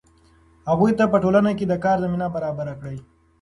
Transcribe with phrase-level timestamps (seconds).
[0.69, 2.97] هغوی ته په ټولنه کې د کار زمینه برابره کړئ.